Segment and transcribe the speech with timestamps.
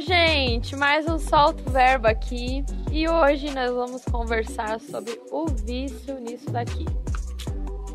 [0.00, 0.74] gente!
[0.76, 6.86] Mais um Solto Verbo aqui e hoje nós vamos conversar sobre o vício nisso daqui,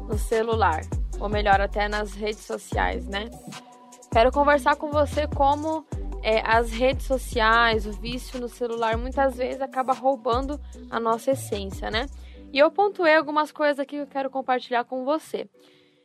[0.08, 0.82] no celular,
[1.20, 3.26] ou melhor, até nas redes sociais, né?
[4.12, 5.84] Quero conversar com você como
[6.22, 10.62] é, as redes sociais, o vício no celular, muitas vezes acaba roubando
[10.92, 12.06] a nossa essência, né?
[12.54, 15.50] E eu pontuei algumas coisas aqui que eu quero compartilhar com você.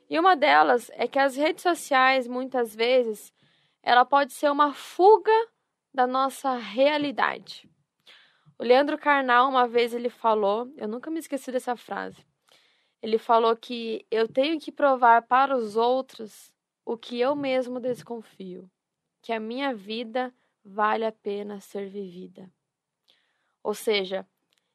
[0.09, 3.31] E uma delas é que as redes sociais, muitas vezes,
[3.83, 5.31] ela pode ser uma fuga
[5.93, 7.69] da nossa realidade.
[8.59, 12.25] O Leandro Carnal, uma vez, ele falou, eu nunca me esqueci dessa frase.
[13.03, 16.53] Ele falou que eu tenho que provar para os outros
[16.85, 18.71] o que eu mesmo desconfio,
[19.23, 20.35] que a minha vida
[20.65, 22.51] vale a pena ser vivida.
[23.63, 24.27] Ou seja,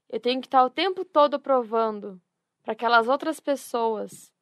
[0.10, 2.22] eu tenho que estar o tempo todo provando
[2.64, 4.34] para aquelas outras pessoas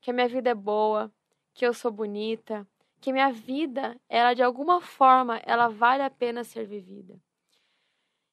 [0.00, 1.12] que a minha vida é boa,
[1.54, 2.66] que eu sou bonita,
[3.00, 7.18] que minha vida, ela de alguma forma, ela vale a pena ser vivida.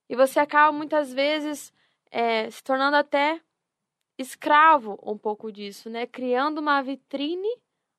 [0.09, 1.73] E você acaba muitas vezes
[2.11, 3.41] é, se tornando até
[4.17, 6.05] escravo um pouco disso, né?
[6.05, 7.49] Criando uma vitrine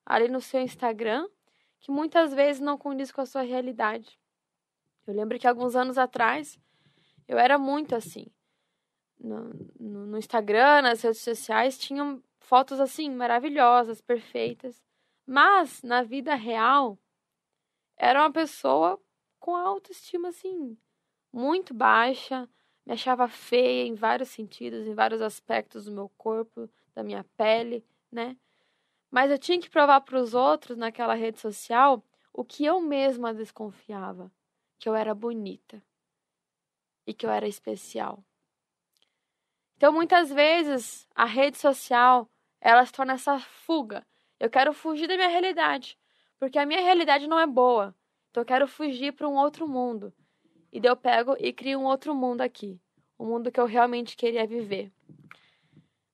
[0.05, 1.29] ali no seu Instagram
[1.81, 4.19] que muitas vezes não condiz com a sua realidade.
[5.07, 6.59] Eu lembro que alguns anos atrás
[7.27, 8.27] eu era muito assim.
[9.19, 14.83] No, no, no Instagram, nas redes sociais, tinham fotos assim maravilhosas, perfeitas.
[15.31, 16.99] Mas, na vida real,
[17.99, 18.99] era uma pessoa
[19.39, 20.75] com autoestima, assim,
[21.31, 22.49] muito baixa,
[22.87, 27.85] me achava feia em vários sentidos, em vários aspectos do meu corpo, da minha pele,
[28.11, 28.39] né?
[29.11, 33.35] Mas eu tinha que provar para os outros naquela rede social o que eu mesma
[33.35, 34.33] desconfiava,
[34.79, 35.85] que eu era bonita
[37.07, 38.25] e que eu era especial.
[39.77, 42.31] Então, muitas vezes, a rede social,
[42.63, 44.07] ela se torna essa fuga
[44.41, 45.99] eu quero fugir da minha realidade,
[46.39, 47.95] porque a minha realidade não é boa.
[48.31, 50.13] Então eu quero fugir para um outro mundo.
[50.73, 52.81] E daí eu pego e crio um outro mundo aqui,
[53.17, 54.93] o um mundo que eu realmente queria viver.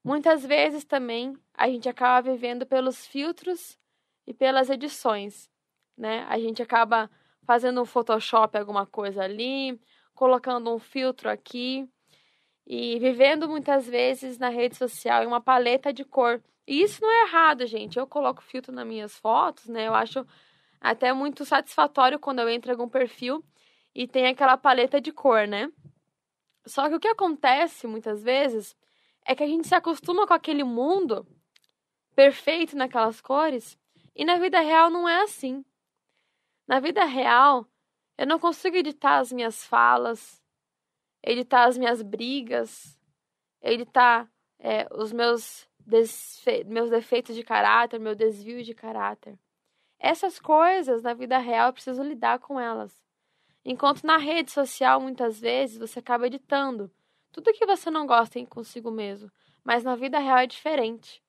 [0.03, 3.79] Muitas vezes também a gente acaba vivendo pelos filtros
[4.27, 5.51] e pelas edições,
[5.97, 6.25] né?
[6.29, 7.11] A gente acaba
[7.47, 9.79] fazendo um Photoshop alguma coisa ali,
[10.15, 11.89] colocando um filtro aqui
[12.67, 17.11] e vivendo muitas vezes na rede social em uma paleta de cor e isso não
[17.11, 17.99] é errado, gente.
[17.99, 19.87] Eu coloco filtro nas minhas fotos, né?
[19.87, 20.27] Eu acho
[20.81, 23.45] até muito satisfatório quando eu entro em algum perfil
[23.95, 25.71] e tem aquela paleta de cor, né?
[26.67, 28.77] Só que o que acontece muitas vezes
[29.27, 31.27] é que a gente se acostuma com aquele mundo
[32.15, 33.79] perfeito naquelas cores
[34.15, 35.65] e na vida real não é assim.
[36.67, 37.67] Na vida real,
[38.17, 40.43] eu não consigo editar as minhas falas,
[41.23, 42.99] editar as minhas brigas,
[43.61, 45.69] editar é, os meus
[46.67, 49.39] meus defeitos de caráter, meu desvio de caráter.
[49.99, 53.03] Essas coisas na vida real eu preciso lidar com elas.
[53.65, 56.91] Enquanto na rede social, muitas vezes, você acaba editando
[57.33, 59.31] tudo que você não gosta em consigo mesmo.
[59.65, 61.21] Mas na vida real é diferente.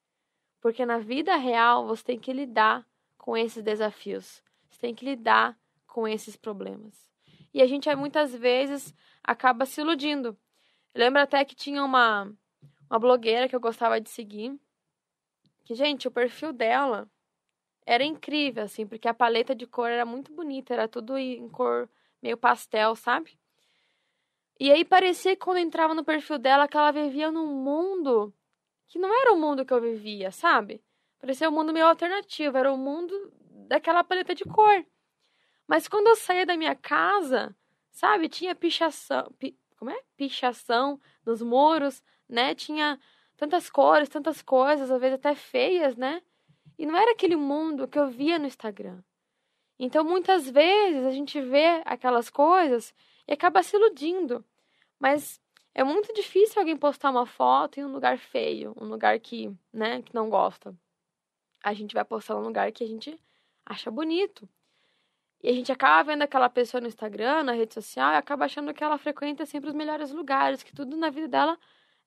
[0.62, 2.86] Porque na vida real você tem que lidar
[3.18, 4.44] com esses desafios.
[4.70, 5.58] Você tem que lidar
[5.88, 7.10] com esses problemas.
[7.54, 10.38] E a gente muitas vezes acaba se iludindo.
[10.94, 12.32] Lembra até que tinha uma
[12.90, 14.59] uma blogueira que eu gostava de seguir.
[15.63, 17.09] Que, gente, o perfil dela
[17.85, 21.90] era incrível, assim, porque a paleta de cor era muito bonita, era tudo em cor
[22.22, 23.38] meio pastel, sabe?
[24.59, 28.34] E aí parecia que quando entrava no perfil dela que ela vivia num mundo
[28.88, 30.84] que não era o mundo que eu vivia, sabe?
[31.19, 33.34] Parecia um mundo meio alternativo, era o mundo
[33.67, 34.85] daquela paleta de cor.
[35.67, 37.56] Mas quando eu saía da minha casa,
[37.91, 40.00] sabe, tinha pichação, pi, como é?
[40.16, 42.56] Pichação nos muros, né?
[42.56, 43.00] Tinha
[43.38, 46.22] tantas cores, tantas coisas, às vezes até feias, né?
[46.78, 49.02] E não era aquele mundo que eu via no Instagram.
[49.78, 52.94] Então, muitas vezes a gente vê aquelas coisas
[53.28, 54.44] e acaba se iludindo.
[55.00, 55.41] Mas
[55.74, 60.02] é muito difícil alguém postar uma foto em um lugar feio, um lugar que, né,
[60.02, 60.73] que não gosta.
[61.64, 63.20] A gente vai postar um lugar que a gente
[63.66, 64.47] acha bonito.
[65.44, 68.73] E a gente acaba vendo aquela pessoa no Instagram, na rede social, e acaba achando
[68.73, 71.59] que ela frequenta sempre os melhores lugares, que tudo na vida dela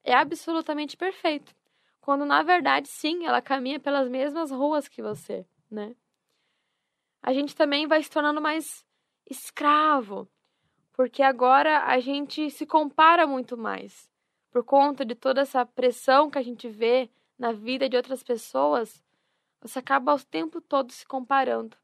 [0.03, 1.55] é absolutamente perfeito.
[2.01, 5.95] Quando na verdade, sim, ela caminha pelas mesmas ruas que você, né?
[7.23, 8.85] A gente também vai se tornando mais
[9.29, 10.29] escravo,
[10.93, 14.09] porque agora a gente se compara muito mais.
[14.51, 19.05] Por conta de toda essa pressão que a gente vê na vida de outras pessoas,
[19.61, 21.77] você acaba o tempo todo se comparando,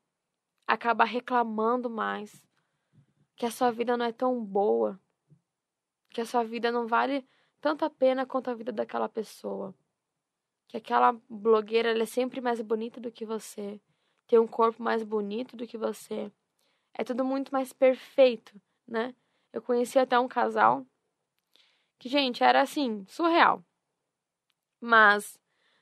[0.67, 2.43] acaba reclamando mais,
[3.37, 4.99] que a sua vida não é tão boa,
[6.11, 7.27] que a sua vida não vale
[7.65, 9.75] tanta pena quanto a vida daquela pessoa.
[10.69, 13.81] Que aquela blogueira é sempre mais bonita do que você,
[14.27, 16.31] tem um corpo mais bonito do que você,
[16.93, 19.15] é tudo muito mais perfeito, né?
[19.51, 20.85] Eu conheci até um casal
[21.99, 23.65] que, gente, era assim, surreal.
[24.79, 25.41] Mas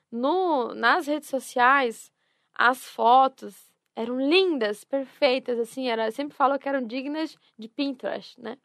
[0.09, 2.13] no nas redes sociais,
[2.53, 8.57] as fotos eram lindas, perfeitas, assim, era, sempre falo que eram dignas de Pinterest, né?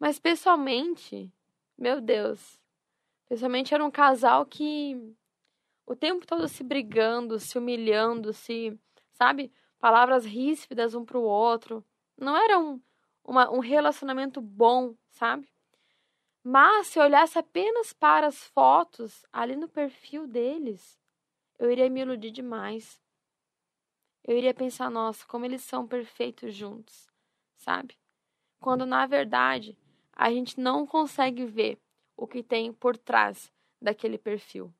[0.00, 1.30] Mas pessoalmente,
[1.78, 2.58] meu Deus,
[3.28, 5.14] pessoalmente era um casal que
[5.86, 8.78] o tempo todo se brigando, se humilhando, se,
[9.12, 11.84] sabe, palavras ríspidas um pro outro.
[12.16, 12.80] Não era um,
[13.24, 15.48] uma, um relacionamento bom, sabe?
[16.42, 20.98] Mas se eu olhasse apenas para as fotos ali no perfil deles,
[21.58, 23.00] eu iria me iludir demais
[24.26, 27.08] eu iria pensar, nossa, como eles são perfeitos juntos,
[27.54, 27.96] sabe?
[28.58, 29.78] Quando na verdade
[30.16, 31.78] a gente não consegue ver
[32.16, 34.72] o que tem por trás daquele perfil,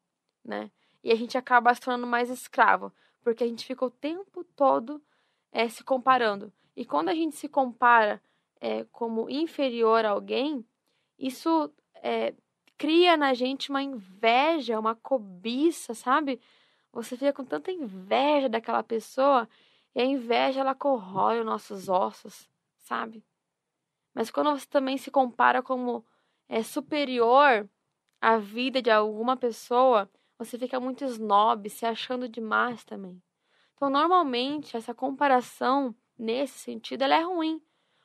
[0.43, 0.71] né?
[1.05, 2.91] E a gente acaba se tornando mais escravo,
[3.21, 5.01] porque a gente fica o tempo todo
[5.53, 6.51] é, se comparando.
[6.75, 8.21] E quando a gente se compara
[8.61, 10.67] é, como inferior a alguém,
[11.19, 11.71] isso
[12.03, 12.35] é,
[12.79, 16.41] cria na gente uma inveja, uma cobiça, sabe?
[16.93, 19.47] Você fica com tanta inveja daquela pessoa
[19.95, 22.49] e a inveja ela corrói os nossos ossos,
[22.79, 23.23] sabe?
[24.17, 26.03] Mas quando você também se compara como
[26.49, 27.69] é superior
[28.19, 33.23] à vida de alguma pessoa, você fica muito snob, se achando demais também.
[33.75, 37.61] Então, normalmente, essa comparação, nesse sentido, ela é ruim.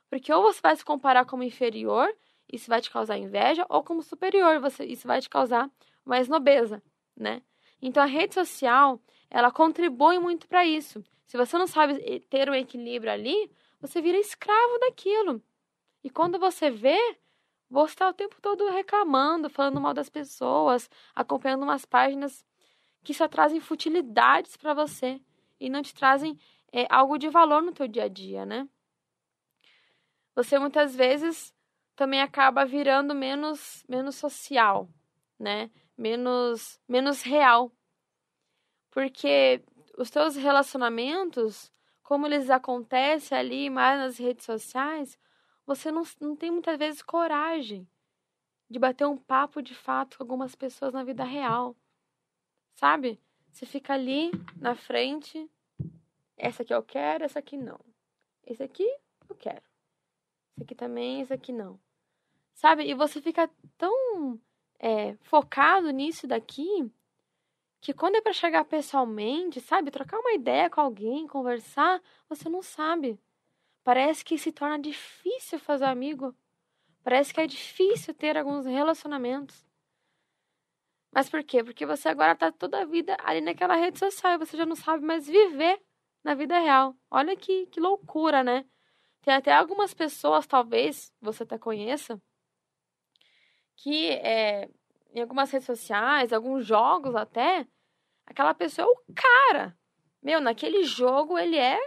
[0.09, 2.13] Porque ou você vai se comparar como inferior,
[2.51, 5.71] isso vai te causar inveja, ou como superior, você, isso vai te causar
[6.03, 6.83] mais nobreza,
[7.15, 7.41] né?
[7.81, 11.01] Então a rede social, ela contribui muito para isso.
[11.25, 13.49] Se você não sabe ter um equilíbrio ali,
[13.79, 15.41] você vira escravo daquilo.
[16.03, 16.97] E quando você vê,
[17.69, 22.45] você está o tempo todo reclamando, falando mal das pessoas, acompanhando umas páginas
[23.03, 25.21] que só trazem futilidades para você
[25.59, 26.39] e não te trazem
[26.71, 28.67] é, algo de valor no teu dia a dia, né?
[30.35, 31.53] Você muitas vezes
[31.95, 34.87] também acaba virando menos menos social,
[35.37, 35.69] né?
[36.01, 37.71] menos, menos real.
[38.89, 39.63] Porque
[39.97, 41.71] os teus relacionamentos,
[42.03, 45.17] como eles acontecem ali mais nas redes sociais,
[45.75, 47.87] você não, não tem muitas vezes coragem
[48.69, 51.75] de bater um papo de fato com algumas pessoas na vida real.
[52.75, 53.21] Sabe?
[53.51, 55.49] Você fica ali na frente,
[56.37, 57.79] essa aqui eu quero, essa aqui não.
[58.45, 58.85] Esse aqui
[59.29, 59.63] eu quero.
[60.55, 61.79] Esse aqui também, esse aqui não.
[62.53, 62.83] Sabe?
[62.83, 64.39] E você fica tão
[64.77, 66.91] é, focado nisso daqui
[67.79, 72.61] que quando é para chegar pessoalmente, sabe, trocar uma ideia com alguém, conversar, você não
[72.61, 73.19] sabe.
[73.83, 76.35] Parece que se torna difícil fazer amigo.
[77.03, 79.65] Parece que é difícil ter alguns relacionamentos.
[81.11, 81.63] Mas por quê?
[81.63, 84.75] Porque você agora tá toda a vida ali naquela rede social e você já não
[84.75, 85.81] sabe mais viver
[86.23, 86.95] na vida real.
[87.09, 88.65] Olha que, que loucura, né?
[89.21, 92.19] Tem até algumas pessoas, talvez você até conheça,
[93.75, 94.69] que é,
[95.13, 97.67] em algumas redes sociais, alguns jogos até,
[98.25, 99.77] aquela pessoa é o cara.
[100.21, 101.79] Meu, naquele jogo ele é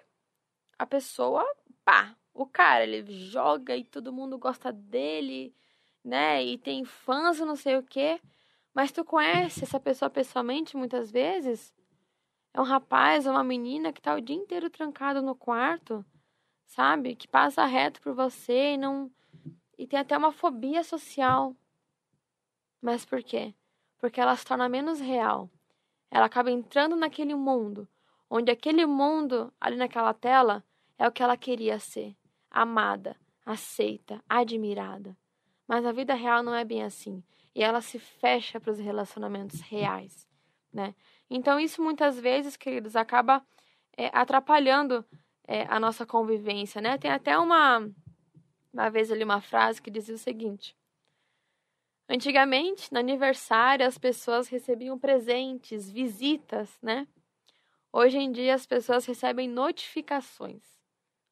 [0.78, 1.44] a pessoa,
[1.84, 2.84] pá, o cara.
[2.84, 5.54] Ele joga e todo mundo gosta dele,
[6.04, 6.42] né?
[6.44, 8.20] E tem fãs não sei o quê.
[8.74, 11.72] Mas tu conhece essa pessoa pessoalmente muitas vezes?
[12.52, 16.04] É um rapaz, uma menina que tá o dia inteiro trancado no quarto,
[16.66, 17.14] sabe?
[17.14, 19.10] Que passa reto por você e não.
[19.78, 21.54] E tem até uma fobia social.
[22.80, 23.54] Mas por quê?
[23.98, 25.50] Porque ela se torna menos real.
[26.10, 27.88] Ela acaba entrando naquele mundo,
[28.30, 30.64] onde aquele mundo, ali naquela tela,
[30.98, 32.16] é o que ela queria ser:
[32.50, 35.16] amada, aceita, admirada.
[35.66, 37.22] Mas a vida real não é bem assim.
[37.54, 40.26] E ela se fecha para os relacionamentos reais,
[40.72, 40.94] né?
[41.30, 43.44] Então, isso muitas vezes, queridos, acaba
[43.96, 45.04] é, atrapalhando
[45.46, 46.98] é, a nossa convivência, né?
[46.98, 47.88] Tem até uma,
[48.72, 50.76] uma vez ali uma frase que dizia o seguinte:
[52.08, 57.06] Antigamente, no aniversário, as pessoas recebiam presentes, visitas, né?
[57.92, 60.73] Hoje em dia, as pessoas recebem notificações.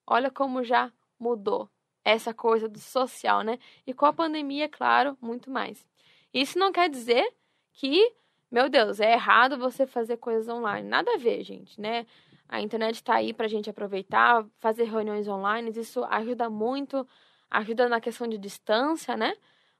[0.07, 1.69] Olha como já mudou
[2.05, 3.59] essa coisa do social, né?
[3.87, 5.87] E com a pandemia, claro, muito mais.
[6.35, 7.25] Isso não quer dizer
[7.73, 8.13] que,
[8.51, 10.89] meu Deus, é errado você fazer coisas online.
[10.89, 12.07] Nada a ver, gente, né?
[12.49, 17.07] A internet está aí para a gente aproveitar, fazer reuniões online, isso ajuda muito,
[17.51, 19.35] ajuda na questão de distância, né?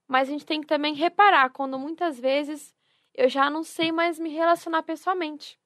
[0.09, 2.75] Mas a gente tem que também reparar quando muitas vezes
[3.15, 5.59] eu já não sei mais me relacionar pessoalmente.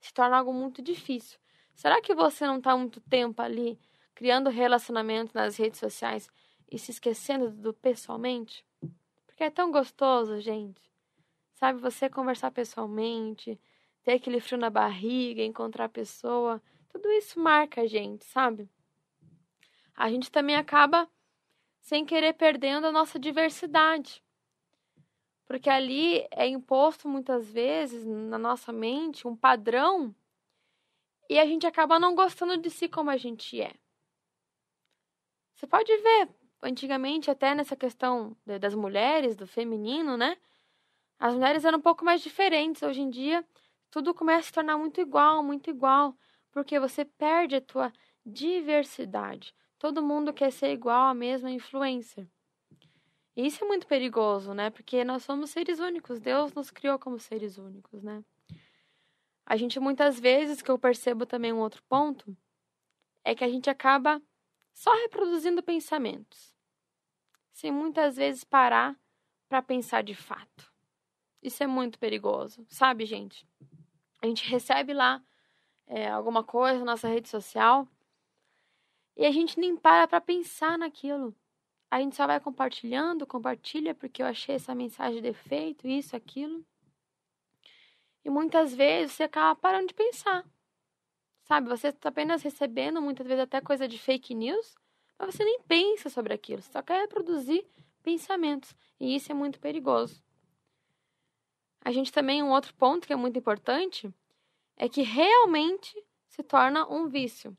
[0.00, 1.38] Se torna algo muito difícil.
[1.78, 3.78] Será que você não está muito tempo ali
[4.12, 6.28] criando relacionamento nas redes sociais
[6.68, 8.66] e se esquecendo do pessoalmente?
[9.24, 10.82] Porque é tão gostoso, gente.
[11.54, 13.60] Sabe, você conversar pessoalmente,
[14.02, 18.68] ter aquele frio na barriga, encontrar a pessoa, tudo isso marca a gente, sabe?
[19.94, 21.08] a gente também acaba
[21.80, 24.20] sem querer perdendo a nossa diversidade.
[25.46, 30.12] Porque ali é imposto muitas vezes na nossa mente um padrão
[31.28, 33.74] e a gente acaba não gostando de si como a gente é.
[35.54, 36.28] Você pode ver,
[36.62, 40.36] antigamente, até nessa questão das mulheres, do feminino, né?
[41.18, 42.82] As mulheres eram um pouco mais diferentes.
[42.82, 43.44] Hoje em dia,
[43.90, 46.16] tudo começa a se tornar muito igual, muito igual,
[46.52, 47.92] porque você perde a tua
[48.24, 49.54] diversidade.
[49.78, 52.28] Todo mundo quer ser igual à mesma influência.
[53.36, 54.70] E isso é muito perigoso, né?
[54.70, 56.20] Porque nós somos seres únicos.
[56.20, 58.24] Deus nos criou como seres únicos, né?
[59.50, 62.36] A gente muitas vezes que eu percebo também um outro ponto
[63.24, 64.20] é que a gente acaba
[64.74, 66.54] só reproduzindo pensamentos,
[67.50, 68.94] sem muitas vezes parar
[69.48, 70.70] para pensar de fato.
[71.42, 73.48] Isso é muito perigoso, sabe, gente?
[74.20, 75.24] A gente recebe lá
[75.86, 77.88] é, alguma coisa na nossa rede social
[79.16, 81.34] e a gente nem para para pensar naquilo.
[81.90, 86.62] A gente só vai compartilhando, compartilha porque eu achei essa mensagem de efeito, isso, aquilo.
[88.28, 90.44] E muitas vezes você acaba parando de pensar.
[91.44, 94.76] Sabe, você está apenas recebendo muitas vezes até coisa de fake news,
[95.18, 97.66] mas você nem pensa sobre aquilo, você só quer reproduzir
[98.02, 98.76] pensamentos.
[99.00, 100.22] E isso é muito perigoso.
[101.80, 104.12] A gente também, um outro ponto que é muito importante,
[104.76, 107.56] é que realmente se torna um vício.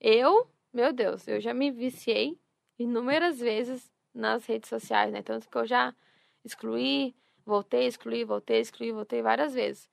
[0.00, 2.40] Eu, meu Deus, eu já me viciei
[2.78, 5.20] inúmeras vezes nas redes sociais, né?
[5.20, 5.94] Tanto que eu já
[6.42, 7.14] excluí,
[7.44, 9.89] voltei, excluí, voltei, excluí, voltei várias vezes.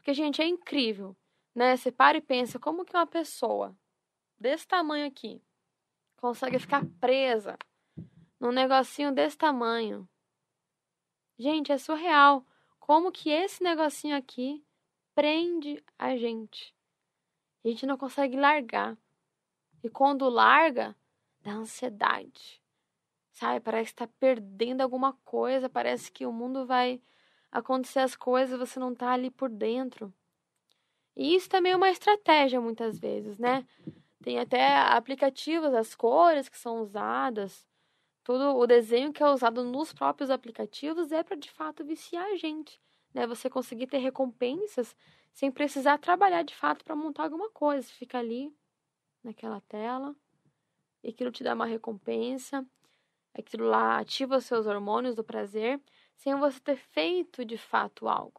[0.00, 1.14] Porque, gente, é incrível,
[1.54, 1.76] né?
[1.76, 3.76] Você para e pensa como que uma pessoa
[4.38, 5.42] desse tamanho aqui
[6.16, 7.58] consegue ficar presa
[8.40, 10.08] num negocinho desse tamanho.
[11.38, 12.46] Gente, é surreal.
[12.78, 14.64] Como que esse negocinho aqui
[15.14, 16.74] prende a gente?
[17.62, 18.96] A gente não consegue largar.
[19.84, 20.96] E quando larga,
[21.42, 22.62] dá ansiedade.
[23.32, 23.60] Sabe?
[23.60, 25.68] Parece que tá perdendo alguma coisa.
[25.68, 27.02] Parece que o mundo vai
[27.50, 30.12] acontecer as coisas, você não tá ali por dentro.
[31.16, 33.66] E isso também é uma estratégia muitas vezes, né?
[34.22, 37.66] Tem até aplicativos, as cores que são usadas,
[38.22, 42.36] todo o desenho que é usado nos próprios aplicativos é para de fato viciar a
[42.36, 42.80] gente,
[43.12, 43.26] né?
[43.26, 44.94] Você conseguir ter recompensas
[45.32, 47.88] sem precisar trabalhar de fato para montar alguma coisa.
[47.88, 48.54] Fica ali
[49.22, 50.14] naquela tela
[51.02, 52.64] e aquilo te dá uma recompensa,
[53.34, 55.80] aquilo lá ativa os seus hormônios do prazer
[56.20, 58.38] sem você ter feito de fato algo.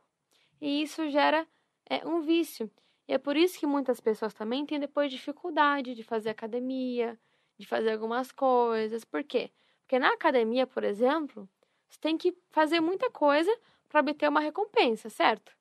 [0.62, 1.48] E isso gera
[1.90, 2.70] é, um vício.
[3.08, 7.20] E é por isso que muitas pessoas também têm depois dificuldade de fazer academia,
[7.58, 9.04] de fazer algumas coisas.
[9.04, 9.52] Por quê?
[9.82, 11.50] Porque na academia, por exemplo,
[11.90, 13.52] você tem que fazer muita coisa
[13.90, 15.52] para obter uma recompensa, certo?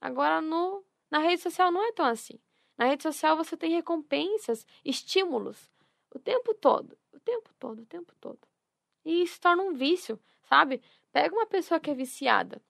[0.00, 2.38] Agora no na rede social não é tão assim.
[2.76, 5.68] Na rede social você tem recompensas, estímulos
[6.14, 8.38] o tempo todo, o tempo todo, o tempo todo.
[9.04, 10.80] E isso torna um vício, sabe?
[11.20, 12.62] Pega uma pessoa que é viciada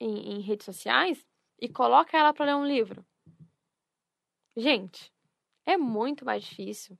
[0.00, 1.24] em, em redes sociais
[1.60, 3.06] e coloca ela para ler um livro.
[4.56, 5.12] Gente,
[5.64, 6.98] é muito mais difícil.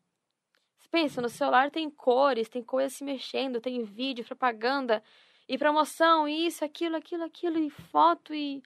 [0.78, 5.02] Você pensa, no celular tem cores, tem coisas se mexendo, tem vídeo, propaganda
[5.48, 8.62] e promoção, isso, aquilo, aquilo, aquilo, e foto e.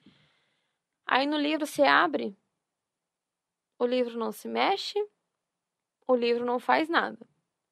[1.03, 2.37] Aí no livro você abre,
[3.79, 5.03] o livro não se mexe,
[6.07, 7.25] o livro não faz nada.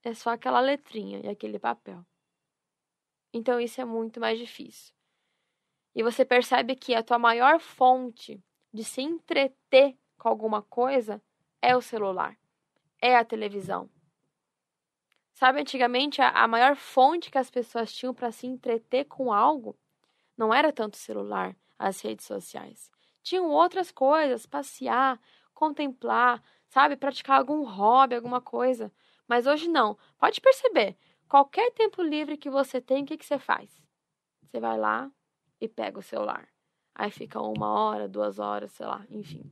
[0.04, 2.04] É só aquela letrinha e aquele papel.
[3.36, 4.96] Então isso é muito mais difícil.
[5.94, 8.42] E você percebe que a tua maior fonte
[8.74, 11.22] de se entreter com alguma coisa
[11.62, 12.38] é o celular,
[13.02, 13.90] é a televisão.
[15.34, 19.78] Sabe, antigamente a, a maior fonte que as pessoas tinham para se entreter com algo
[20.38, 22.90] não era tanto o celular, as redes sociais.
[23.22, 25.20] Tinham outras coisas, passear,
[25.54, 28.90] contemplar, sabe, praticar algum hobby, alguma coisa.
[29.28, 29.98] Mas hoje não.
[30.18, 30.96] Pode perceber,
[31.28, 33.70] qualquer tempo livre que você tem, o que, que você faz?
[34.44, 35.12] Você vai lá
[35.60, 36.48] e pega o celular.
[36.94, 39.52] Aí fica uma hora, duas horas, sei lá, enfim.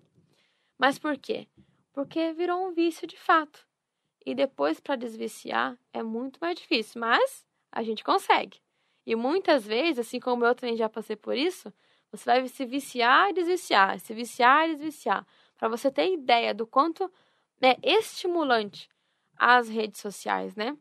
[0.78, 1.48] Mas por quê?
[1.92, 3.68] Porque virou um vício de fato.
[4.26, 7.02] E depois, para desviciar, é muito mais difícil.
[7.02, 8.62] Mas a gente consegue.
[9.06, 11.74] E muitas vezes, assim como eu também já passei por isso,
[12.12, 15.28] você vai se viciar e desviciar, se viciar e desviciar.
[15.58, 17.12] Para você ter ideia do quanto
[17.62, 18.90] é estimulante
[19.38, 20.78] as redes sociais, né?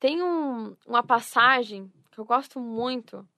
[0.00, 3.28] Tem um, uma passagem que eu gosto muito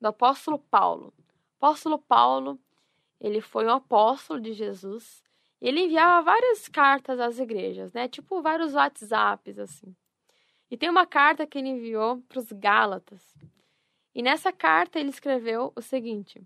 [0.00, 1.12] do apóstolo Paulo.
[1.58, 2.56] Apóstolo Paulo,
[3.20, 5.24] ele foi um apóstolo de Jesus.
[5.60, 8.06] Ele enviava várias cartas às igrejas, né?
[8.06, 9.96] Tipo vários WhatsApps, assim.
[10.70, 13.34] E tem uma carta que ele enviou para os Gálatas.
[14.14, 16.40] E nessa carta ele escreveu o seguinte: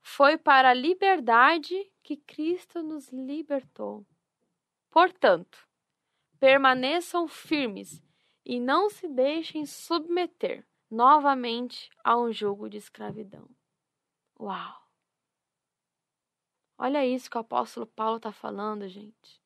[0.00, 4.06] Foi para a liberdade que Cristo nos libertou.
[4.90, 5.66] Portanto,
[6.38, 8.00] permaneçam firmes
[8.50, 13.48] e não se deixem submeter novamente a um jugo de escravidão.
[14.40, 14.90] Uau!
[16.76, 19.40] Olha isso que o apóstolo Paulo está falando, gente.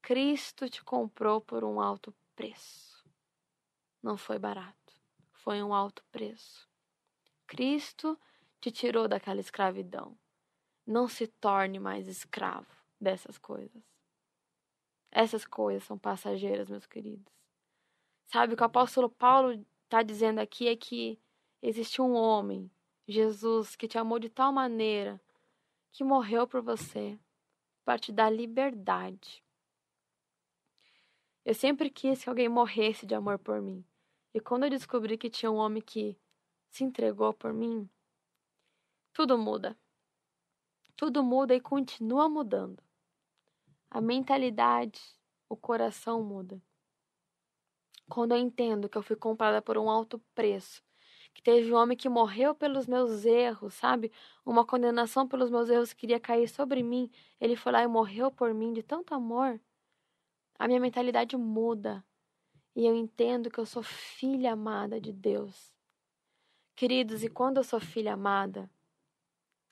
[0.00, 3.04] Cristo te comprou por um alto preço.
[4.00, 4.94] Não foi barato,
[5.32, 6.70] foi um alto preço.
[7.48, 8.16] Cristo
[8.60, 10.16] te tirou daquela escravidão.
[10.86, 13.82] Não se torne mais escravo dessas coisas.
[15.10, 17.43] Essas coisas são passageiras, meus queridos.
[18.26, 21.18] Sabe, o que o apóstolo Paulo está dizendo aqui é que
[21.62, 22.70] existe um homem,
[23.06, 25.20] Jesus, que te amou de tal maneira
[25.92, 27.18] que morreu por você
[27.84, 29.44] para te dar liberdade.
[31.44, 33.84] Eu sempre quis que alguém morresse de amor por mim.
[34.32, 36.18] E quando eu descobri que tinha um homem que
[36.70, 37.88] se entregou por mim,
[39.12, 39.78] tudo muda.
[40.96, 42.82] Tudo muda e continua mudando.
[43.90, 45.00] A mentalidade,
[45.48, 46.60] o coração muda.
[48.08, 50.82] Quando eu entendo que eu fui comprada por um alto preço,
[51.32, 54.12] que teve um homem que morreu pelos meus erros, sabe?
[54.44, 58.30] Uma condenação pelos meus erros que queria cair sobre mim, ele foi lá e morreu
[58.30, 59.60] por mim de tanto amor.
[60.58, 62.04] A minha mentalidade muda
[62.76, 65.72] e eu entendo que eu sou filha amada de Deus.
[66.74, 68.70] Queridos, e quando eu sou filha amada,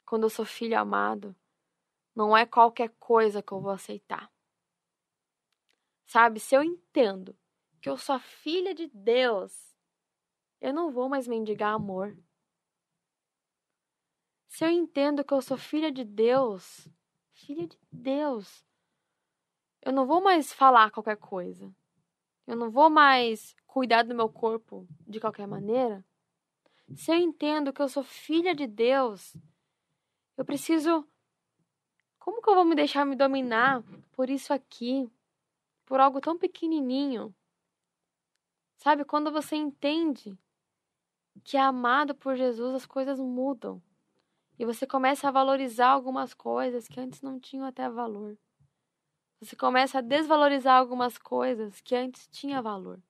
[0.05, 1.35] quando eu sou filho amado,
[2.15, 4.31] não é qualquer coisa que eu vou aceitar.
[6.07, 7.35] Sabe, se eu entendo
[7.83, 9.77] que eu sou filha de Deus,
[10.61, 12.17] eu não vou mais mendigar amor.
[14.47, 16.89] Se eu entendo que eu sou filha de Deus,
[17.33, 18.65] filha de Deus,
[19.83, 21.75] eu não vou mais falar qualquer coisa.
[22.47, 26.05] Eu não vou mais cuidar do meu corpo de qualquer maneira.
[26.95, 29.37] Se eu entendo que eu sou filha de Deus,
[30.37, 31.05] eu preciso.
[32.17, 35.11] Como que eu vou me deixar me dominar por isso aqui?
[35.85, 37.35] Por algo tão pequenininho?
[38.83, 40.37] Sabe, quando você entende
[41.45, 43.81] que é amado por Jesus, as coisas mudam.
[44.59, 48.37] E você começa a valorizar algumas coisas que antes não tinham até valor.
[49.41, 53.01] Você começa a desvalorizar algumas coisas que antes tinha valor.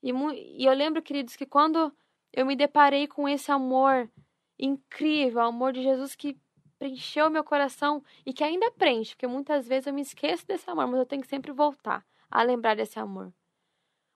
[0.00, 1.92] E, e eu lembro, queridos, que quando
[2.32, 4.08] eu me deparei com esse amor
[4.56, 6.38] incrível, o amor de Jesus que
[6.78, 10.86] preencheu meu coração e que ainda preenche, porque muitas vezes eu me esqueço desse amor,
[10.86, 13.34] mas eu tenho que sempre voltar a lembrar desse amor.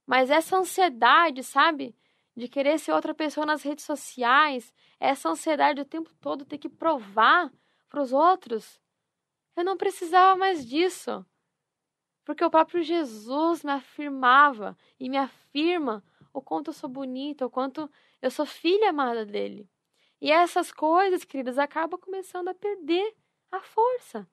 [0.07, 1.95] Mas essa ansiedade, sabe?
[2.37, 6.69] De querer ser outra pessoa nas redes sociais, essa ansiedade o tempo todo ter que
[6.69, 7.53] provar
[7.89, 8.81] para os outros.
[9.57, 11.25] Eu não precisava mais disso.
[12.25, 17.51] Porque o próprio Jesus me afirmava e me afirma o quanto eu sou bonita, o
[17.51, 17.91] quanto
[18.21, 19.69] eu sou filha amada dele.
[20.21, 23.15] E essas coisas, queridas, acabam começando a perder
[23.51, 24.29] a força.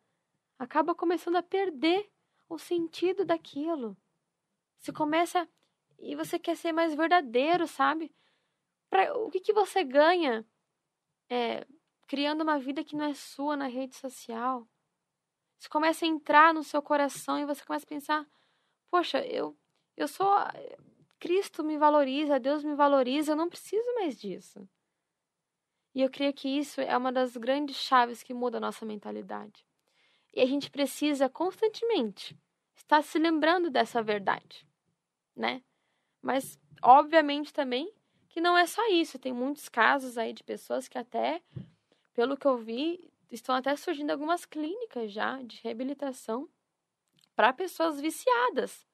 [0.57, 2.09] Acaba começando a perder
[2.49, 3.95] o sentido daquilo.
[4.79, 5.47] Você começa
[5.99, 8.13] e você quer ser mais verdadeiro, sabe?
[8.89, 10.45] Pra, o que, que você ganha
[11.29, 11.65] é,
[12.08, 14.67] criando uma vida que não é sua na rede social?
[15.58, 18.27] Você começa a entrar no seu coração e você começa a pensar:
[18.91, 19.58] poxa, eu,
[19.95, 20.29] eu sou.
[21.19, 24.67] Cristo me valoriza, Deus me valoriza, eu não preciso mais disso.
[25.95, 29.65] E eu creio que isso é uma das grandes chaves que muda a nossa mentalidade.
[30.34, 32.38] E a gente precisa constantemente
[32.75, 34.67] estar se lembrando dessa verdade,
[35.36, 35.63] né?
[36.23, 37.93] Mas, obviamente, também
[38.29, 39.19] que não é só isso.
[39.19, 41.43] Tem muitos casos aí de pessoas que até,
[42.13, 46.49] pelo que eu vi, estão até surgindo algumas clínicas já de reabilitação
[47.36, 48.88] para pessoas viciadas.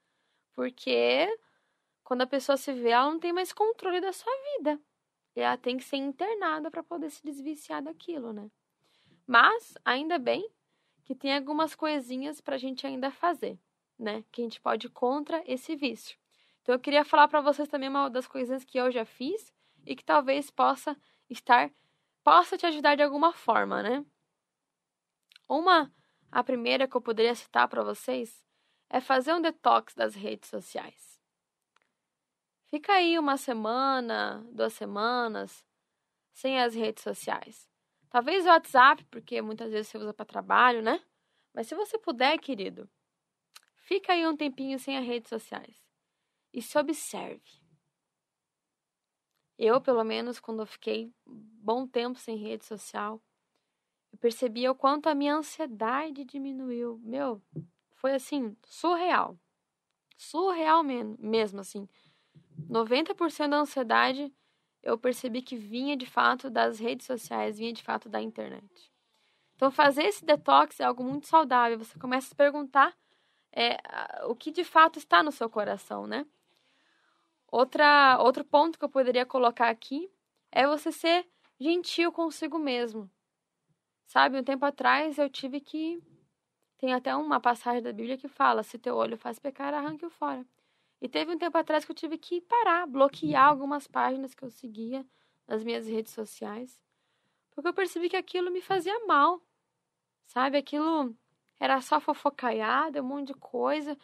[0.54, 1.30] Porque
[2.04, 4.80] quando a pessoa se vê, ela não tem mais controle da sua vida.
[5.36, 8.50] E ela tem que ser internada para poder se desviciar daquilo, né?
[9.28, 10.50] Mas, ainda bem
[11.06, 13.60] que tem algumas coisinhas para a gente ainda fazer,
[13.98, 14.24] né?
[14.32, 16.18] Que a gente pode ir contra esse vício.
[16.70, 19.52] Então eu queria falar para vocês também uma das coisas que eu já fiz
[19.88, 20.96] e que talvez possa
[21.28, 21.72] estar
[22.24, 24.06] possa te ajudar de alguma forma, né?
[25.48, 25.92] Uma
[26.32, 28.46] a primeira que eu poderia citar para vocês
[28.88, 31.20] é fazer um detox das redes sociais.
[32.68, 35.66] Fica aí uma semana, duas semanas
[36.34, 37.68] sem as redes sociais.
[38.12, 41.04] Talvez o WhatsApp, porque muitas vezes você usa para trabalho, né?
[41.52, 42.88] Mas se você puder, querido,
[43.76, 45.89] fica aí um tempinho sem as redes sociais
[46.54, 47.62] e se observe.
[49.58, 53.22] Eu, pelo menos, quando eu fiquei bom tempo sem rede social,
[54.12, 57.00] eu percebi o quanto a minha ansiedade diminuiu.
[57.04, 57.42] Meu,
[57.96, 59.38] foi assim, surreal.
[60.18, 61.88] Surreal mesmo, assim.
[62.70, 64.34] 90% da ansiedade
[64.82, 68.92] eu percebi que vinha de fato das redes sociais, vinha de fato da internet.
[69.56, 71.78] Então, fazer esse detox é algo muito saudável.
[71.78, 72.98] Você começa a se perguntar
[73.52, 73.78] é,
[74.26, 76.26] o que de fato está no seu coração, né?
[77.52, 80.12] Outra, outro ponto que eu poderia colocar aqui
[80.52, 81.28] é você ser
[81.60, 83.10] gentil consigo mesmo.
[84.06, 86.02] Sabe, um tempo atrás eu tive que.
[86.78, 90.46] Tem até uma passagem da Bíblia que fala: se teu olho faz pecar, arranque-o fora.
[91.02, 94.50] E teve um tempo atrás que eu tive que parar, bloquear algumas páginas que eu
[94.50, 95.06] seguia
[95.48, 96.80] nas minhas redes sociais,
[97.52, 99.42] porque eu percebi que aquilo me fazia mal.
[100.26, 101.16] Sabe, aquilo
[101.60, 103.98] era só fofocaiada, um monte de coisa.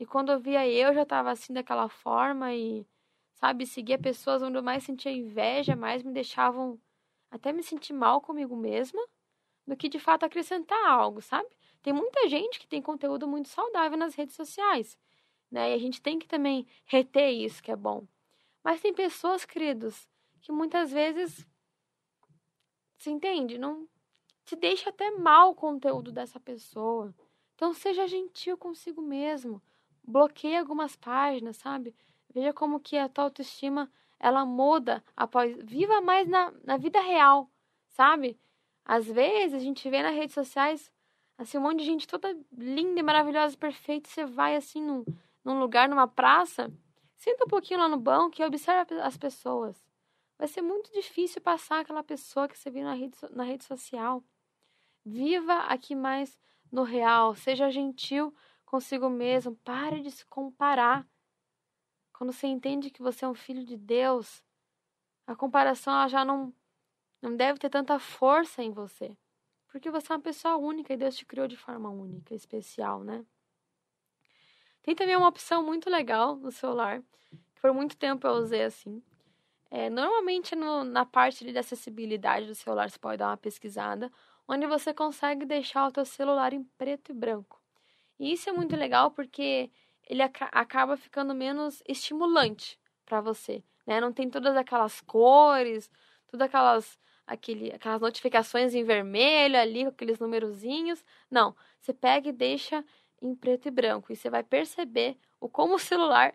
[0.00, 2.86] E quando eu via eu, já estava assim daquela forma e,
[3.34, 6.80] sabe, seguia pessoas onde eu mais sentia inveja, mais me deixavam
[7.30, 9.06] até me sentir mal comigo mesma,
[9.66, 11.48] do que de fato acrescentar algo, sabe?
[11.82, 14.98] Tem muita gente que tem conteúdo muito saudável nas redes sociais,
[15.50, 15.70] né?
[15.70, 18.06] E a gente tem que também reter isso que é bom.
[18.64, 20.08] Mas tem pessoas, queridos,
[20.40, 21.46] que muitas vezes
[22.96, 23.86] se entende, não
[24.46, 27.14] te deixa até mal o conteúdo dessa pessoa.
[27.54, 29.62] Então seja gentil consigo mesmo.
[30.02, 31.94] Bloqueie algumas páginas, sabe?
[32.32, 35.56] Veja como que a tua autoestima ela muda após.
[35.62, 37.50] Viva mais na, na vida real,
[37.88, 38.38] sabe?
[38.84, 40.92] Às vezes a gente vê nas redes sociais
[41.38, 44.08] assim um monte de gente toda linda e maravilhosa, perfeita.
[44.08, 45.04] Você vai assim num,
[45.44, 46.70] num lugar, numa praça,
[47.16, 49.82] senta um pouquinho lá no banco e observa as pessoas.
[50.38, 54.22] Vai ser muito difícil passar aquela pessoa que você viu na rede, na rede social.
[55.04, 56.38] Viva aqui mais
[56.70, 58.34] no real, seja gentil
[58.70, 61.04] consigo mesmo, pare de se comparar.
[62.12, 64.44] Quando você entende que você é um filho de Deus,
[65.26, 66.54] a comparação ela já não,
[67.20, 69.16] não deve ter tanta força em você.
[69.66, 73.26] Porque você é uma pessoa única e Deus te criou de forma única, especial, né?
[74.82, 77.02] Tem também uma opção muito legal no celular,
[77.54, 79.02] que por muito tempo eu usei assim.
[79.68, 84.12] É, normalmente no, na parte de acessibilidade do celular você pode dar uma pesquisada,
[84.46, 87.59] onde você consegue deixar o teu celular em preto e branco.
[88.20, 89.70] E isso é muito legal porque
[90.06, 93.98] ele ac acaba ficando menos estimulante para você, né?
[94.00, 95.90] Não tem todas aquelas cores,
[96.28, 101.02] todas aquelas aquele, aquelas notificações em vermelho ali, com aqueles numerozinhos.
[101.30, 102.84] Não, você pega e deixa
[103.22, 106.34] em preto e branco e você vai perceber o como o celular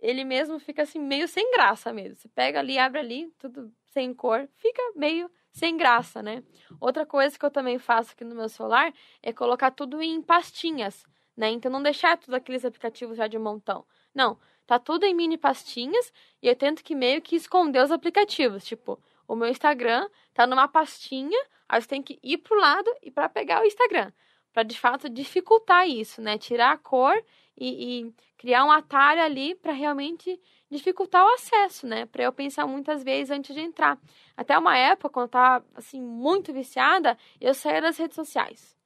[0.00, 2.16] ele mesmo fica assim meio sem graça mesmo.
[2.16, 6.42] Você pega ali, abre ali, tudo sem cor, fica meio sem graça, né?
[6.80, 11.04] Outra coisa que eu também faço aqui no meu celular é colocar tudo em pastinhas,
[11.36, 11.50] né?
[11.50, 13.84] Então não deixar todos aqueles aplicativos já de montão.
[14.14, 18.64] Não, tá tudo em mini pastinhas e eu tento que meio que esconder os aplicativos,
[18.64, 23.10] tipo, o meu Instagram tá numa pastinha, aí você tem que ir pro lado e
[23.10, 24.12] para pegar o Instagram,
[24.52, 26.38] para de fato dificultar isso, né?
[26.38, 27.22] Tirar a cor
[27.56, 32.06] e, e criar um atalho ali para realmente dificultar o acesso, né?
[32.06, 33.98] Para eu pensar muitas vezes antes de entrar.
[34.36, 38.76] Até uma época, quando eu tava assim muito viciada, eu saía das redes sociais.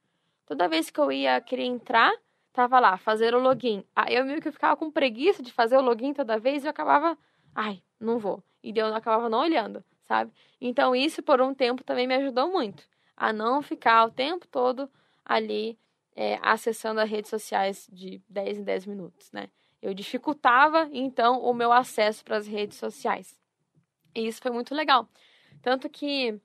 [0.47, 2.12] Toda vez que eu ia querer entrar,
[2.53, 3.85] tava lá, fazer o login.
[3.95, 6.71] Aí eu meio que ficava com preguiça de fazer o login toda vez e eu
[6.71, 7.16] acabava,
[7.55, 8.42] ai, não vou.
[8.62, 10.33] E eu acabava não olhando, sabe?
[10.61, 14.90] Então isso por um tempo também me ajudou muito a não ficar o tempo todo
[15.25, 15.79] ali
[16.14, 19.49] é, acessando as redes sociais de 10 em 10 minutos, né?
[19.83, 23.37] Eu dificultava, então, o meu acesso para as redes sociais.
[24.14, 25.09] E isso foi muito legal.
[25.61, 26.40] Tanto que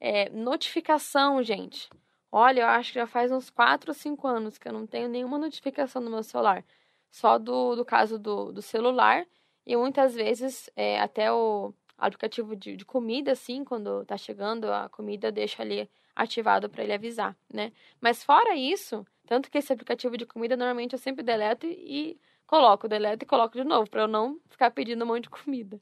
[0.00, 1.90] é, notificação, gente.
[2.30, 5.08] Olha, eu acho que já faz uns 4 ou 5 anos que eu não tenho
[5.08, 6.64] nenhuma notificação no meu celular.
[7.10, 9.26] Só do, do caso do, do celular.
[9.66, 14.88] E muitas vezes é, até o aplicativo de, de comida, assim, quando tá chegando a
[14.88, 17.72] comida, deixa ali ativado para ele avisar, né?
[18.00, 22.88] Mas fora isso, tanto que esse aplicativo de comida normalmente eu sempre deleto e coloco,
[22.88, 25.80] deleto e coloco de novo, para eu não ficar pedindo um monte de comida.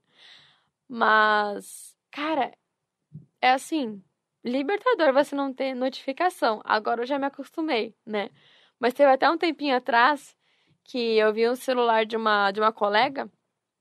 [0.88, 2.52] Mas, cara,
[3.40, 4.02] é assim,
[4.44, 6.60] libertador você não ter notificação.
[6.64, 8.30] Agora eu já me acostumei, né?
[8.78, 10.36] Mas teve até um tempinho atrás
[10.84, 13.30] que eu vi um celular de uma de uma colega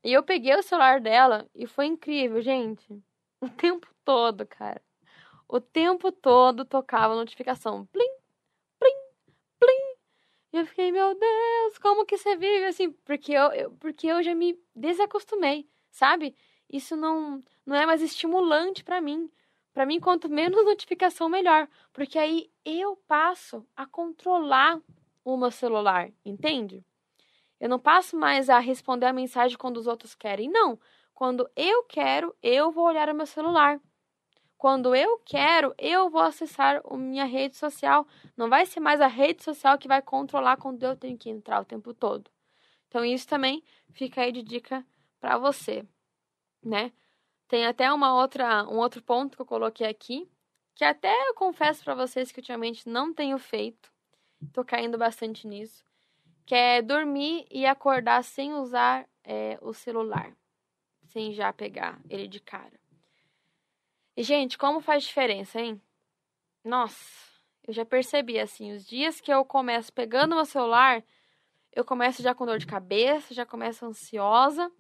[0.04, 2.88] e eu peguei o celular dela e foi incrível, gente.
[3.42, 4.82] O tempo todo, cara.
[5.48, 7.86] O tempo todo tocava notificação.
[7.88, 8.23] Plim.
[10.54, 12.92] E eu fiquei, meu Deus, como que você vive assim?
[13.04, 16.36] Porque eu, eu, porque eu já me desacostumei, sabe?
[16.72, 19.32] Isso não, não é mais estimulante para mim.
[19.74, 21.68] Para mim, quanto menos notificação, melhor.
[21.92, 24.80] Porque aí eu passo a controlar
[25.26, 26.86] o meu celular, entende?
[27.60, 30.52] Eu não passo mais a responder a mensagem quando os outros querem.
[30.52, 30.80] Não.
[31.16, 33.82] Quando eu quero, eu vou olhar o meu celular.
[34.64, 38.08] Quando eu quero, eu vou acessar a minha rede social.
[38.38, 41.60] Não vai ser mais a rede social que vai controlar quando eu tenho que entrar
[41.60, 42.32] o tempo todo.
[42.88, 44.86] Então isso também fica aí de dica
[45.20, 45.86] para você,
[46.64, 46.94] né?
[47.46, 50.32] Tem até uma outra, um outro ponto que eu coloquei aqui,
[50.74, 53.92] que até eu confesso para vocês que ultimamente não tenho feito.
[54.54, 55.84] Tô caindo bastante nisso,
[56.46, 60.34] que é dormir e acordar sem usar é, o celular,
[61.08, 62.83] sem já pegar ele de cara.
[64.16, 65.82] E, gente, como faz diferença, hein?
[66.64, 67.00] Nossa,
[67.68, 71.04] eu já percebi, assim, os dias que eu começo pegando meu celular,
[71.72, 74.72] eu começo já com dor de cabeça, já começo ansiosa,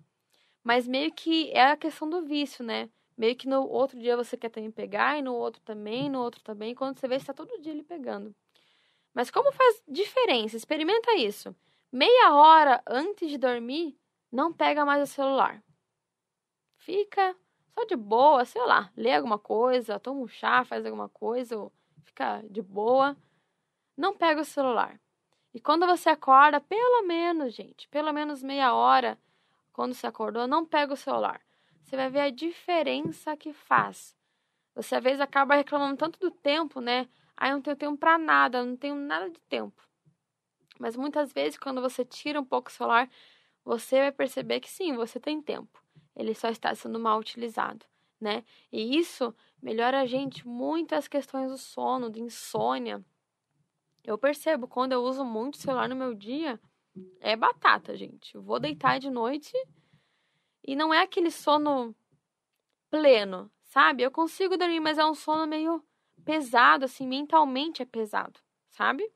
[0.63, 2.89] mas meio que é a questão do vício, né?
[3.17, 6.41] Meio que no outro dia você quer também pegar, e no outro também, no outro
[6.43, 8.35] também, quando você vê, está todo dia ele pegando.
[9.13, 10.55] Mas como faz diferença?
[10.55, 11.55] Experimenta isso.
[11.91, 13.97] Meia hora antes de dormir,
[14.31, 15.63] não pega mais o celular.
[16.77, 17.35] Fica
[17.73, 21.71] só de boa, sei lá, lê alguma coisa, toma um chá, faz alguma coisa, ou
[22.03, 23.17] fica de boa.
[23.97, 24.99] Não pega o celular.
[25.53, 29.19] E quando você acorda, pelo menos, gente, pelo menos meia hora,
[29.71, 31.41] quando você acordou, não pega o celular.
[31.83, 34.15] Você vai ver a diferença que faz.
[34.75, 37.07] Você às vezes acaba reclamando tanto do tempo, né?
[37.35, 39.83] Aí eu não tenho tempo para nada, não tenho nada de tempo.
[40.79, 43.09] Mas muitas vezes, quando você tira um pouco o celular,
[43.63, 45.82] você vai perceber que sim, você tem tempo.
[46.15, 47.85] Ele só está sendo mal utilizado,
[48.19, 48.43] né?
[48.71, 53.03] E isso melhora a gente muito as questões do sono, de insônia.
[54.03, 56.59] Eu percebo quando eu uso muito o celular no meu dia,
[57.19, 58.35] é batata, gente.
[58.35, 59.53] Eu vou deitar de noite
[60.63, 61.95] e não é aquele sono
[62.89, 64.03] pleno, sabe?
[64.03, 65.83] Eu consigo dormir, mas é um sono meio
[66.23, 69.09] pesado, assim, mentalmente é pesado, sabe?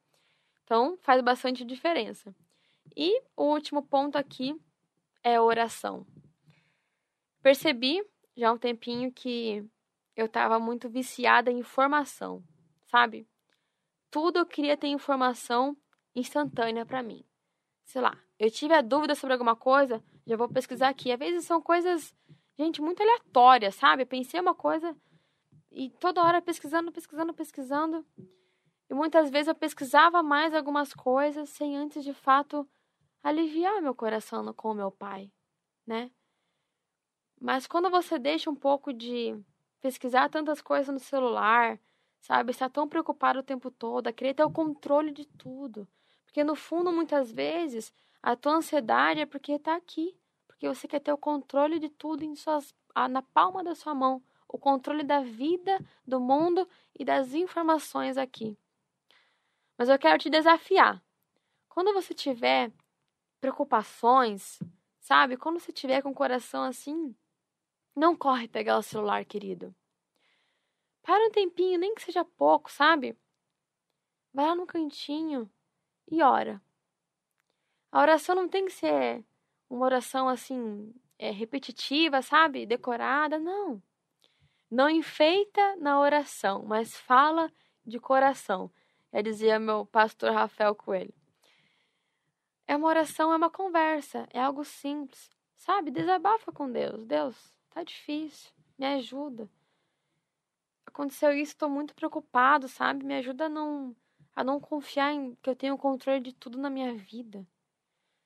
[0.64, 2.36] Então, faz bastante diferença.
[2.96, 4.60] E o último ponto aqui
[5.24, 6.06] é oração.
[7.48, 8.06] Percebi
[8.36, 9.66] já há um tempinho que
[10.18, 12.44] eu estava muito viciada em informação,
[12.88, 13.26] sabe?
[14.12, 15.78] Tudo eu queria ter informação
[16.14, 17.24] instantânea para mim.
[17.86, 21.10] Sei lá, eu tive a dúvida sobre alguma coisa, já vou pesquisar aqui.
[21.10, 22.14] Às vezes são coisas,
[22.60, 24.04] gente, muito aleatórias, sabe?
[24.04, 24.94] Eu pensei uma coisa
[25.72, 28.06] e toda hora pesquisando, pesquisando, pesquisando.
[28.90, 32.68] E muitas vezes eu pesquisava mais algumas coisas sem antes de fato
[33.24, 35.32] aliviar meu coração com o meu pai,
[35.86, 36.12] né?
[37.40, 39.40] Mas quando você deixa um pouco de
[39.80, 41.80] pesquisar tantas coisas no celular,
[42.20, 45.88] sabe, está tão preocupado o tempo todo, a querer ter o controle de tudo.
[46.26, 51.00] Porque no fundo, muitas vezes, a tua ansiedade é porque está aqui, porque você quer
[51.00, 52.74] ter o controle de tudo em suas,
[53.10, 58.58] na palma da sua mão, o controle da vida, do mundo e das informações aqui.
[59.78, 61.02] Mas eu quero te desafiar.
[61.70, 62.72] Quando você tiver
[63.40, 64.60] preocupações,
[65.00, 65.38] sabe?
[65.38, 67.16] Quando você tiver com o coração assim,
[67.98, 69.76] não corre pegar o celular, querido.
[71.02, 73.18] Para um tempinho, nem que seja pouco, sabe?
[74.32, 75.50] Vai lá no cantinho
[76.08, 76.62] e ora.
[77.92, 79.26] A oração não tem que ser
[79.68, 82.68] uma oração assim, é, repetitiva, sabe?
[82.68, 83.82] Decorada, não.
[84.70, 87.52] Não enfeita na oração, mas fala
[87.84, 88.72] de coração.
[89.12, 91.14] É dizia meu pastor Rafael Coelho.
[92.68, 95.90] É uma oração, é uma conversa, é algo simples, sabe?
[95.90, 97.06] Desabafa com Deus.
[97.06, 99.48] Deus, tá difícil, me ajuda.
[100.86, 103.06] Aconteceu isso, estou muito preocupado, sabe?
[103.06, 103.96] Me ajuda a não,
[104.36, 107.46] a não confiar em que eu tenho controle de tudo na minha vida.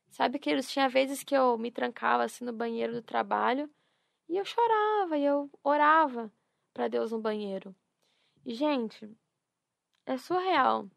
[0.10, 3.70] Sabe que tinha vezes que eu me trancava assim no banheiro do trabalho
[4.30, 6.32] e eu chorava e eu orava
[6.74, 7.76] para Deus no banheiro.
[8.46, 9.10] E gente,
[10.06, 10.90] é surreal.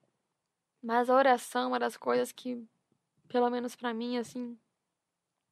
[0.80, 2.64] Mas a oração é uma das coisas que
[3.26, 4.56] pelo menos para mim, assim,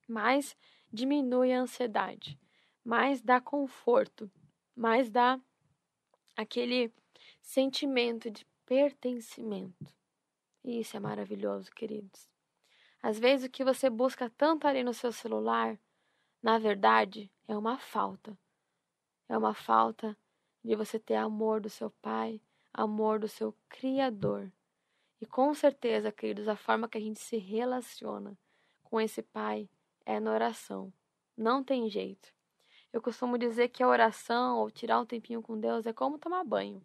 [0.06, 0.56] mais
[0.92, 2.38] diminui a ansiedade,
[2.84, 4.30] mais dá conforto,
[4.74, 5.40] mais dá
[6.36, 6.92] aquele
[7.40, 9.92] sentimento de pertencimento.
[10.64, 12.28] E isso é maravilhoso, queridos.
[13.02, 15.78] Às vezes o que você busca tanto ali no seu celular,
[16.42, 18.38] na verdade, é uma falta.
[19.28, 20.16] É uma falta
[20.64, 22.40] de você ter amor do seu pai,
[22.72, 24.52] amor do seu Criador.
[25.20, 28.36] E com certeza, queridos, a forma que a gente se relaciona
[28.82, 29.68] com esse Pai
[30.04, 30.92] é na oração.
[31.36, 32.32] Não tem jeito.
[32.92, 36.44] Eu costumo dizer que a oração ou tirar um tempinho com Deus é como tomar
[36.44, 36.82] banho.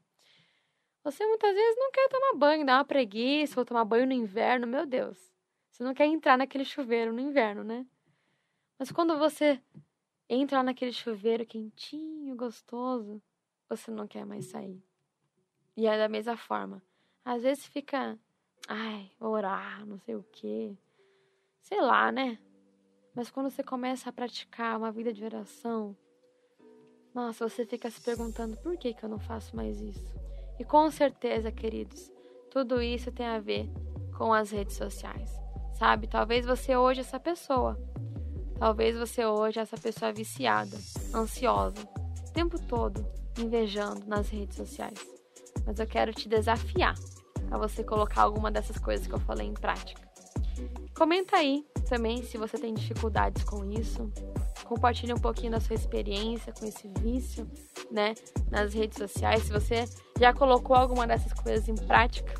[1.03, 4.67] Você muitas vezes não quer tomar banho, dá uma preguiça, ou tomar banho no inverno,
[4.67, 5.17] meu Deus.
[5.69, 7.85] Você não quer entrar naquele chuveiro no inverno, né?
[8.79, 9.61] Mas quando você
[10.29, 13.21] entra naquele chuveiro quentinho, gostoso,
[13.69, 14.83] você não quer mais sair.
[15.75, 16.81] E é da mesma forma.
[17.23, 18.17] Às vezes fica
[18.67, 20.75] ai, orar, não sei o quê.
[21.61, 22.37] Sei lá, né?
[23.17, 25.97] Mas quando você começa a praticar uma vida de oração,
[27.15, 30.15] nossa, você fica se perguntando por que, que eu não faço mais isso.
[30.59, 32.11] E com certeza, queridos,
[32.51, 33.71] tudo isso tem a ver
[34.15, 35.31] com as redes sociais.
[35.73, 36.05] Sabe?
[36.05, 37.75] Talvez você hoje é essa pessoa.
[38.59, 40.77] Talvez você hoje é essa pessoa viciada,
[41.11, 41.89] ansiosa,
[42.29, 43.03] o tempo todo
[43.39, 45.03] invejando nas redes sociais.
[45.65, 46.93] Mas eu quero te desafiar
[47.49, 50.07] a você colocar alguma dessas coisas que eu falei em prática.
[50.95, 54.11] Comenta aí também se você tem dificuldades com isso.
[54.65, 57.49] Compartilhe um pouquinho da sua experiência com esse vício,
[57.91, 58.13] né,
[58.49, 59.43] nas redes sociais.
[59.43, 59.85] Se você
[60.19, 62.33] já colocou alguma dessas coisas em prática,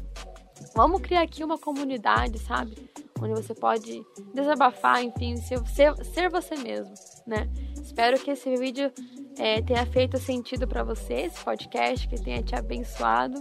[0.75, 2.89] vamos criar aqui uma comunidade, sabe?
[3.19, 5.59] Onde você pode desabafar, enfim, ser,
[6.03, 6.93] ser, você mesmo,
[7.25, 7.49] né?
[7.81, 8.91] Espero que esse vídeo
[9.37, 13.39] é, tenha feito sentido para você, esse podcast, que tenha te abençoado.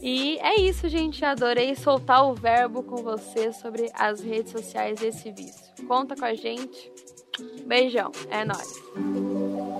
[0.00, 1.24] E é isso, gente.
[1.24, 5.86] Adorei soltar o verbo com você sobre as redes sociais desse vício.
[5.86, 6.90] Conta com a gente.
[7.66, 8.10] Beijão.
[8.30, 9.77] É nóis.